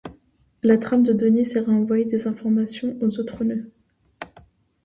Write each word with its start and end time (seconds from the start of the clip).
La 0.63 0.79
trame 0.79 1.03
de 1.03 1.13
données 1.13 1.45
sert 1.45 1.69
à 1.69 1.73
envoyer 1.73 2.05
des 2.05 2.25
informations 2.25 2.97
aux 3.01 3.19
autres 3.19 3.43
nœuds. 3.43 3.69